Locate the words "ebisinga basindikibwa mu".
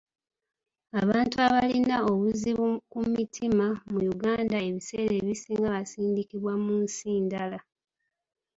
5.21-6.73